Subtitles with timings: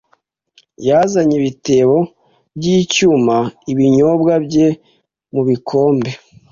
[0.87, 1.97] yazanye ibitebo
[2.57, 3.35] byicyuma
[3.71, 4.67] ibinyobwa bye
[5.33, 6.09] mubikombe